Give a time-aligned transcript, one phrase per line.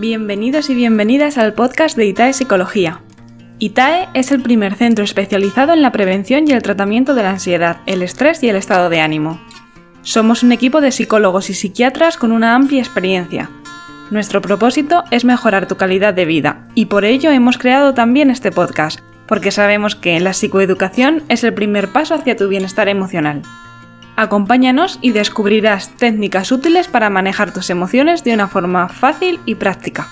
[0.00, 3.02] Bienvenidos y bienvenidas al podcast de ITAE Psicología.
[3.58, 7.82] ITAE es el primer centro especializado en la prevención y el tratamiento de la ansiedad,
[7.84, 9.38] el estrés y el estado de ánimo.
[10.00, 13.50] Somos un equipo de psicólogos y psiquiatras con una amplia experiencia.
[14.10, 18.50] Nuestro propósito es mejorar tu calidad de vida y por ello hemos creado también este
[18.50, 23.42] podcast, porque sabemos que la psicoeducación es el primer paso hacia tu bienestar emocional.
[24.20, 30.08] Acompáñanos y descubrirás técnicas útiles para manejar tus emociones de una forma fácil y práctica.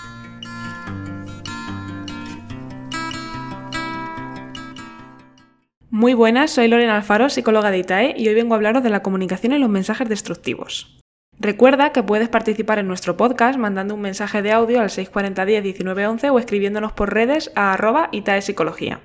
[5.90, 9.02] Muy buenas, soy Lorena Alfaro, psicóloga de ITAE, y hoy vengo a hablaros de la
[9.02, 10.98] comunicación y los mensajes destructivos.
[11.38, 15.62] Recuerda que puedes participar en nuestro podcast mandando un mensaje de audio al 640 10
[15.62, 19.02] 19 o escribiéndonos por redes a arroba ITAE Psicología.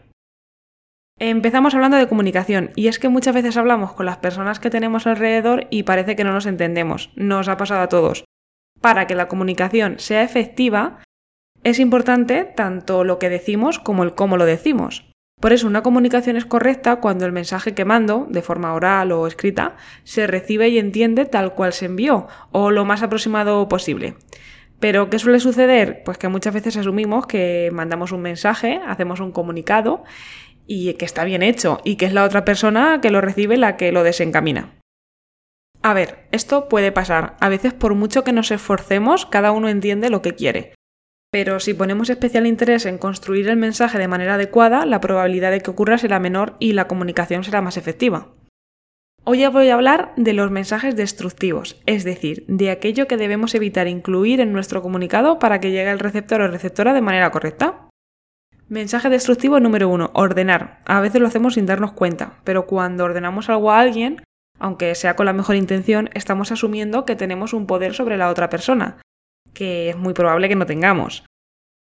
[1.25, 5.07] Empezamos hablando de comunicación y es que muchas veces hablamos con las personas que tenemos
[5.07, 7.11] alrededor y parece que no nos entendemos.
[7.15, 8.25] Nos ha pasado a todos.
[8.81, 10.99] Para que la comunicación sea efectiva,
[11.63, 15.09] es importante tanto lo que decimos como el cómo lo decimos.
[15.39, 19.25] Por eso una comunicación es correcta cuando el mensaje que mando, de forma oral o
[19.25, 24.15] escrita, se recibe y entiende tal cual se envió, o lo más aproximado posible.
[24.81, 26.03] Pero, ¿qué suele suceder?
[26.03, 30.03] Pues que muchas veces asumimos que mandamos un mensaje, hacemos un comunicado
[30.67, 33.77] y que está bien hecho y que es la otra persona que lo recibe la
[33.77, 34.79] que lo desencamina.
[35.81, 37.35] A ver, esto puede pasar.
[37.41, 40.73] A veces por mucho que nos esforcemos, cada uno entiende lo que quiere.
[41.29, 45.61] Pero si ponemos especial interés en construir el mensaje de manera adecuada, la probabilidad de
[45.61, 48.33] que ocurra será menor y la comunicación será más efectiva.
[49.25, 53.87] Hoy voy a hablar de los mensajes destructivos, es decir, de aquello que debemos evitar
[53.87, 57.89] incluir en nuestro comunicado para que llegue al receptor o receptora de manera correcta.
[58.73, 60.79] Mensaje destructivo número uno, ordenar.
[60.85, 64.23] A veces lo hacemos sin darnos cuenta, pero cuando ordenamos algo a alguien,
[64.57, 68.49] aunque sea con la mejor intención, estamos asumiendo que tenemos un poder sobre la otra
[68.49, 68.97] persona,
[69.53, 71.23] que es muy probable que no tengamos.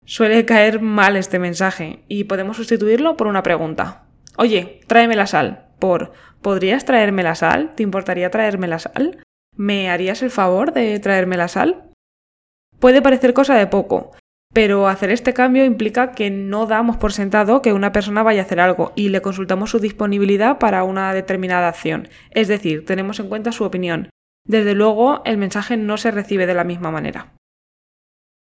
[0.04, 4.04] Suele caer mal este mensaje y podemos sustituirlo por una pregunta.
[4.36, 5.70] Oye, tráeme la sal.
[5.78, 6.12] Por
[6.42, 7.74] ¿podrías traerme la sal?
[7.74, 9.22] ¿Te importaría traerme la sal?
[9.56, 11.88] ¿Me harías el favor de traerme la sal?
[12.80, 14.12] Puede parecer cosa de poco,
[14.52, 18.44] pero hacer este cambio implica que no damos por sentado que una persona vaya a
[18.44, 22.08] hacer algo y le consultamos su disponibilidad para una determinada acción.
[22.30, 24.10] Es decir, tenemos en cuenta su opinión.
[24.46, 27.32] Desde luego, el mensaje no se recibe de la misma manera.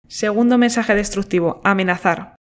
[0.08, 2.36] Segundo mensaje destructivo, amenazar.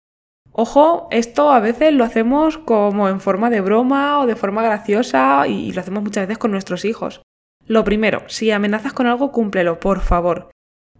[0.52, 5.46] Ojo, esto a veces lo hacemos como en forma de broma o de forma graciosa
[5.46, 7.22] y lo hacemos muchas veces con nuestros hijos.
[7.66, 10.50] Lo primero, si amenazas con algo, cúmplelo, por favor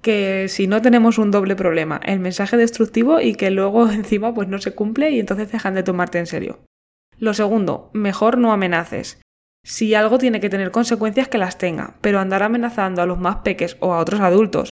[0.06, 4.47] que si no tenemos un doble problema, el mensaje destructivo y que luego encima pues
[4.47, 6.61] no se cumple y entonces dejan de tomarte en serio.
[7.19, 9.21] Lo segundo, mejor no amenaces.
[9.65, 13.39] Si algo tiene que tener consecuencias que las tenga, pero andar amenazando a los más
[13.39, 14.71] peques o a otros adultos,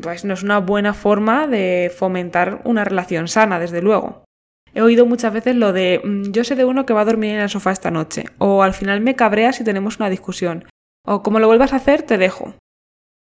[0.00, 4.24] pues no es una buena forma de fomentar una relación sana, desde luego.
[4.72, 7.32] He oído muchas veces lo de mm, yo sé de uno que va a dormir
[7.32, 10.64] en el sofá esta noche, o al final me cabrea si tenemos una discusión,
[11.04, 12.54] o como lo vuelvas a hacer, te dejo.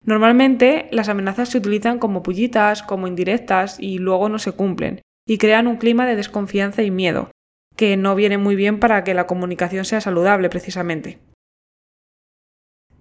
[0.04, 5.38] Normalmente las amenazas se utilizan como pullitas, como indirectas y luego no se cumplen, y
[5.38, 7.30] crean un clima de desconfianza y miedo,
[7.76, 11.20] que no viene muy bien para que la comunicación sea saludable precisamente.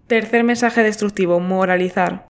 [0.08, 2.28] Tercer mensaje destructivo, moralizar.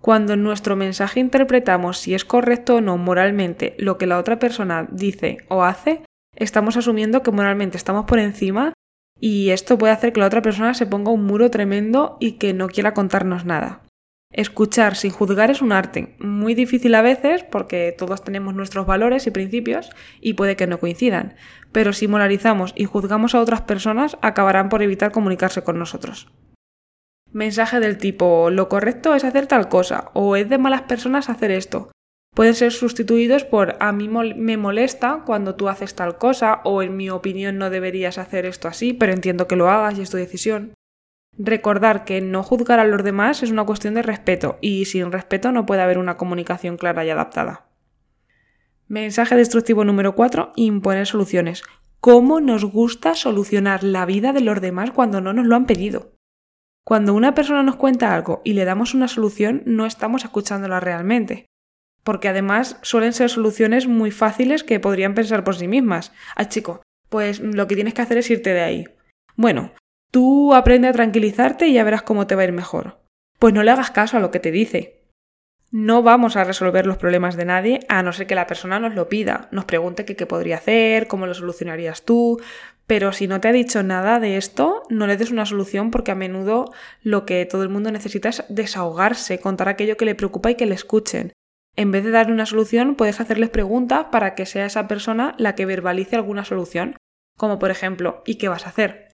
[0.00, 4.38] Cuando en nuestro mensaje interpretamos si es correcto o no moralmente lo que la otra
[4.38, 6.02] persona dice o hace,
[6.36, 8.72] estamos asumiendo que moralmente estamos por encima
[9.20, 12.52] y esto puede hacer que la otra persona se ponga un muro tremendo y que
[12.52, 13.82] no quiera contarnos nada.
[14.32, 19.26] Escuchar sin juzgar es un arte, muy difícil a veces porque todos tenemos nuestros valores
[19.26, 19.90] y principios
[20.22, 21.34] y puede que no coincidan,
[21.70, 26.32] pero si moralizamos y juzgamos a otras personas acabarán por evitar comunicarse con nosotros.
[27.30, 31.50] Mensaje del tipo lo correcto es hacer tal cosa o es de malas personas hacer
[31.50, 31.90] esto.
[32.34, 36.96] Pueden ser sustituidos por a mí me molesta cuando tú haces tal cosa o en
[36.96, 40.16] mi opinión no deberías hacer esto así, pero entiendo que lo hagas y es tu
[40.16, 40.72] decisión.
[41.38, 45.50] Recordar que no juzgar a los demás es una cuestión de respeto y sin respeto
[45.50, 47.66] no puede haber una comunicación clara y adaptada.
[48.86, 50.52] Mensaje destructivo número 4.
[50.56, 51.62] Imponer soluciones.
[52.00, 56.12] ¿Cómo nos gusta solucionar la vida de los demás cuando no nos lo han pedido?
[56.84, 61.46] Cuando una persona nos cuenta algo y le damos una solución, no estamos escuchándola realmente.
[62.02, 66.12] Porque además suelen ser soluciones muy fáciles que podrían pensar por sí mismas.
[66.34, 68.84] Ah, chico, pues lo que tienes que hacer es irte de ahí.
[69.36, 69.72] Bueno,
[70.12, 72.98] Tú aprende a tranquilizarte y ya verás cómo te va a ir mejor.
[73.38, 75.08] Pues no le hagas caso a lo que te dice.
[75.70, 78.94] No vamos a resolver los problemas de nadie a no ser que la persona nos
[78.94, 82.38] lo pida, nos pregunte qué, podría hacer, cómo lo solucionarías tú,
[82.86, 86.10] pero si no te ha dicho nada de esto, no le des una solución porque
[86.10, 90.50] a menudo lo que todo el mundo necesita es desahogarse, contar aquello que le preocupa
[90.50, 91.32] y que le escuchen.
[91.74, 95.54] En vez de darle una solución, puedes hacerles preguntas para que sea esa persona la
[95.54, 96.96] que verbalice alguna solución,
[97.38, 99.11] como por ejemplo, ¿y qué vas a hacer?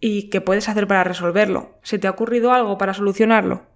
[0.00, 1.78] ¿Y qué puedes hacer para resolverlo?
[1.82, 3.66] ¿Se te ha ocurrido algo para solucionarlo?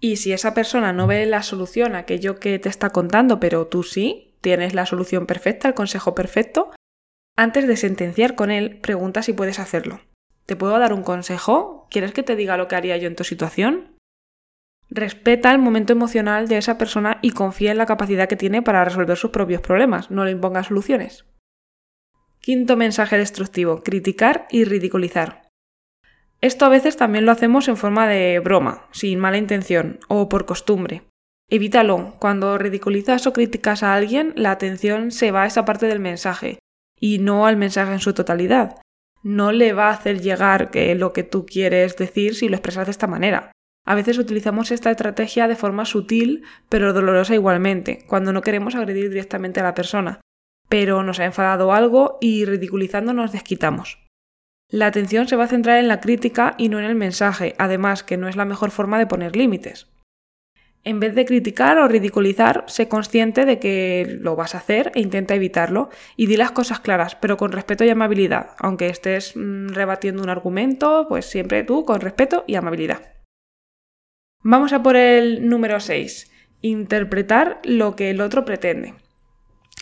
[0.00, 3.66] Y si esa persona no ve la solución a aquello que te está contando, pero
[3.66, 6.70] tú sí, tienes la solución perfecta, el consejo perfecto,
[7.36, 10.00] antes de sentenciar con él, pregunta si puedes hacerlo.
[10.46, 11.88] ¿Te puedo dar un consejo?
[11.90, 13.96] ¿Quieres que te diga lo que haría yo en tu situación?
[14.90, 18.84] Respeta el momento emocional de esa persona y confía en la capacidad que tiene para
[18.84, 21.24] resolver sus propios problemas, no le imponga soluciones.
[22.44, 25.48] Quinto mensaje destructivo, criticar y ridiculizar.
[26.42, 30.44] Esto a veces también lo hacemos en forma de broma, sin mala intención o por
[30.44, 31.04] costumbre.
[31.48, 32.16] Evítalo.
[32.18, 36.58] Cuando ridiculizas o criticas a alguien, la atención se va a esa parte del mensaje
[37.00, 38.76] y no al mensaje en su totalidad.
[39.22, 42.84] No le va a hacer llegar que lo que tú quieres decir si lo expresas
[42.84, 43.52] de esta manera.
[43.86, 49.08] A veces utilizamos esta estrategia de forma sutil, pero dolorosa igualmente, cuando no queremos agredir
[49.08, 50.20] directamente a la persona,
[50.74, 54.00] pero nos ha enfadado algo y ridiculizando nos desquitamos.
[54.68, 58.02] La atención se va a centrar en la crítica y no en el mensaje, además
[58.02, 59.86] que no es la mejor forma de poner límites.
[60.82, 65.00] En vez de criticar o ridiculizar, sé consciente de que lo vas a hacer e
[65.00, 68.56] intenta evitarlo y di las cosas claras, pero con respeto y amabilidad.
[68.58, 73.12] Aunque estés mm, rebatiendo un argumento, pues siempre tú con respeto y amabilidad.
[74.42, 76.32] Vamos a por el número 6.
[76.62, 79.03] Interpretar lo que el otro pretende.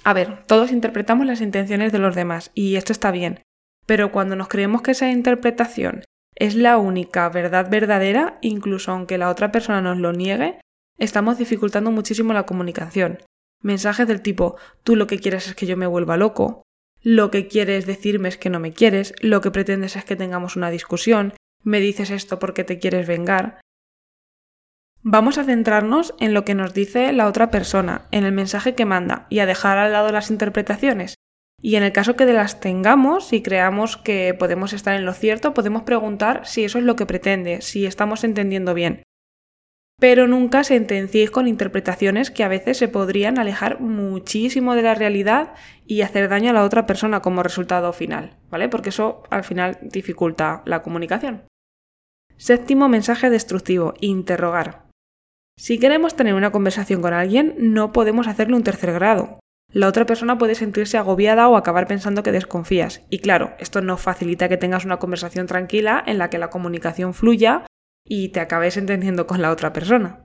[0.04, 3.40] A ver, todos interpretamos las intenciones de los demás y esto está bien,
[3.87, 6.04] pero cuando nos creemos que esa interpretación
[6.34, 10.58] es la única verdad verdadera, incluso aunque la otra persona nos lo niegue,
[10.99, 13.19] estamos dificultando muchísimo la comunicación.
[13.62, 16.62] Mensajes del tipo, tú lo que quieres es que yo me vuelva loco,
[17.02, 20.56] lo que quieres decirme es que no me quieres, lo que pretendes es que tengamos
[20.56, 23.60] una discusión, me dices esto porque te quieres vengar.
[25.04, 28.84] Vamos a centrarnos en lo que nos dice la otra persona, en el mensaje que
[28.84, 31.16] manda, y a dejar al lado las interpretaciones.
[31.60, 35.12] Y en el caso que de las tengamos y creamos que podemos estar en lo
[35.12, 39.02] cierto, podemos preguntar si eso es lo que pretende, si estamos entendiendo bien.
[39.99, 45.54] Pero nunca sentenciéis con interpretaciones que a veces se podrían alejar muchísimo de la realidad
[45.84, 48.69] y hacer daño a la otra persona como resultado final, ¿vale?
[48.69, 51.43] Porque eso al final dificulta la comunicación.
[52.37, 54.91] Séptimo mensaje destructivo, interrogar.
[55.62, 59.38] Si queremos tener una conversación con alguien, no podemos hacerle un tercer grado.
[59.73, 63.03] La otra persona puede sentirse agobiada o acabar pensando que desconfías.
[63.11, 67.14] Y claro, esto no facilita que tengas una conversación tranquila en la que la comunicación
[67.14, 67.64] fluya
[68.05, 70.25] y te acabes entendiendo con la otra persona.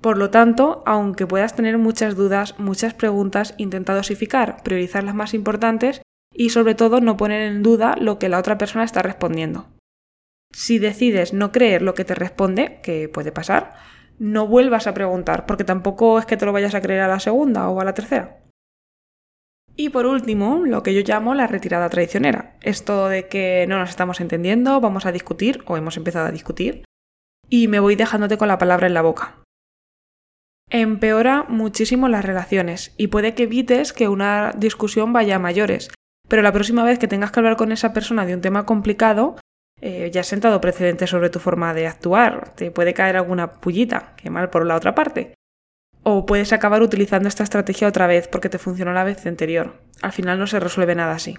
[0.00, 5.34] Por lo tanto, aunque puedas tener muchas dudas, muchas preguntas, intenta dosificar, priorizar las más
[5.34, 6.02] importantes
[6.34, 9.68] y sobre todo no poner en duda lo que la otra persona está respondiendo.
[10.52, 13.74] Si decides no creer lo que te responde, que puede pasar,
[14.18, 17.20] no vuelvas a preguntar, porque tampoco es que te lo vayas a creer a la
[17.20, 18.38] segunda o a la tercera.
[19.76, 22.56] Y por último, lo que yo llamo la retirada traicionera.
[22.62, 26.82] Esto de que no nos estamos entendiendo, vamos a discutir o hemos empezado a discutir
[27.48, 29.36] y me voy dejándote con la palabra en la boca.
[30.70, 35.90] Empeora muchísimo las relaciones y puede que evites que una discusión vaya a mayores,
[36.28, 39.36] pero la próxima vez que tengas que hablar con esa persona de un tema complicado,
[39.80, 44.14] eh, ya has sentado precedentes sobre tu forma de actuar, te puede caer alguna pullita,
[44.16, 45.34] que mal por la otra parte.
[46.02, 49.80] O puedes acabar utilizando esta estrategia otra vez porque te funcionó la vez anterior.
[50.02, 51.36] Al final no se resuelve nada así.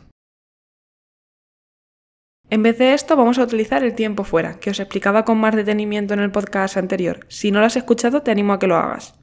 [2.50, 5.56] En vez de esto, vamos a utilizar el tiempo fuera, que os explicaba con más
[5.56, 7.26] detenimiento en el podcast anterior.
[7.28, 9.20] Si no lo has escuchado, te animo a que lo hagas.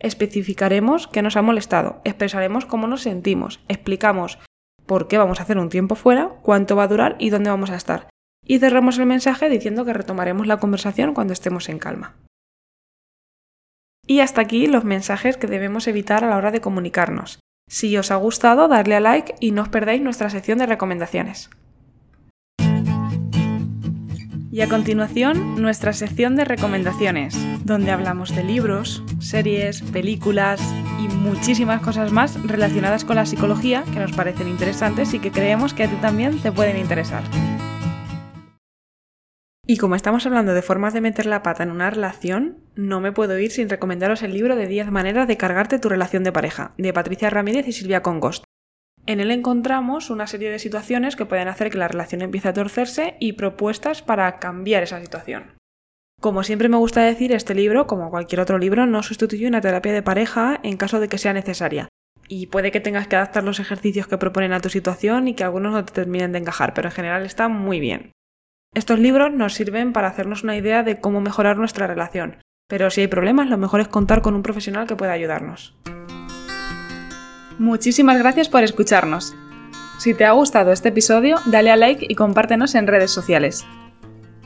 [0.00, 4.38] Especificaremos qué nos ha molestado, expresaremos cómo nos sentimos, explicamos
[4.84, 7.70] por qué vamos a hacer un tiempo fuera, cuánto va a durar y dónde vamos
[7.70, 8.11] a estar
[8.44, 12.16] y cerramos el mensaje diciendo que retomaremos la conversación cuando estemos en calma.
[14.06, 17.38] Y hasta aquí los mensajes que debemos evitar a la hora de comunicarnos.
[17.68, 21.50] Si os ha gustado, darle a like y no os perdáis nuestra sección de recomendaciones.
[24.50, 27.34] Y a continuación, nuestra sección de recomendaciones,
[27.64, 30.60] donde hablamos de libros, series, películas
[31.00, 35.72] y muchísimas cosas más relacionadas con la psicología que nos parecen interesantes y que creemos
[35.72, 37.22] que a ti también te pueden interesar.
[39.64, 43.12] Y como estamos hablando de formas de meter la pata en una relación, no me
[43.12, 46.74] puedo ir sin recomendaros el libro de 10 maneras de cargarte tu relación de pareja,
[46.78, 48.42] de Patricia Ramírez y Silvia Congost.
[49.06, 52.52] En él encontramos una serie de situaciones que pueden hacer que la relación empiece a
[52.52, 55.56] torcerse y propuestas para cambiar esa situación.
[56.20, 59.92] Como siempre me gusta decir, este libro, como cualquier otro libro, no sustituye una terapia
[59.92, 61.88] de pareja en caso de que sea necesaria.
[62.28, 65.44] Y puede que tengas que adaptar los ejercicios que proponen a tu situación y que
[65.44, 68.12] algunos no te terminen de encajar, pero en general está muy bien.
[68.74, 72.36] Estos libros nos sirven para hacernos una idea de cómo mejorar nuestra relación,
[72.68, 75.76] Pero si hay problemas, lo mejor es contar con un profesional que pueda ayudarnos.
[77.58, 79.34] Muchísimas gracias por escucharnos.
[79.98, 83.66] Si te ha gustado este episodio, dale a like y compártenos en redes sociales.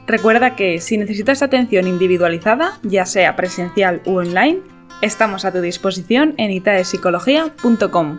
[0.09, 4.59] Recuerda que si necesitas atención individualizada, ya sea presencial u online,
[5.03, 8.19] estamos a tu disposición en itaespsicología.com.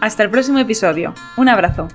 [0.00, 1.14] Hasta el próximo episodio.
[1.36, 1.86] Un abrazo.